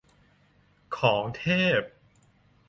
[0.97, 1.43] ของเท
[1.79, 1.81] พ